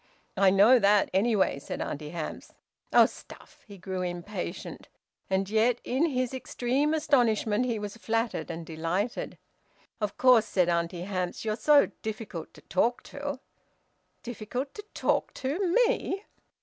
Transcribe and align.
"I 0.35 0.49
know 0.49 0.79
that, 0.79 1.11
anyway," 1.13 1.59
said 1.59 1.79
Auntie 1.79 2.09
Hamps. 2.09 2.53
"Oh! 2.91 3.05
Stuff!" 3.05 3.63
He 3.67 3.77
grew 3.77 4.01
impatient. 4.01 4.89
And 5.29 5.47
yet, 5.47 5.79
in 5.83 6.07
his 6.07 6.33
extreme 6.33 6.95
astonishment, 6.95 7.67
he 7.67 7.77
was 7.77 7.97
flattered 7.97 8.49
and 8.49 8.65
delighted. 8.65 9.37
"Of 10.01 10.17
course," 10.17 10.47
said 10.47 10.69
Auntie 10.69 11.01
Hamps, 11.03 11.45
"you're 11.45 11.55
so 11.55 11.91
difficult 12.01 12.51
to 12.55 12.61
talk 12.61 13.03
to" 13.13 13.41
"Difficult 14.23 14.73
to 14.73 14.83
talk 14.95 15.35
to! 15.35 15.71
Me?" 15.87 16.25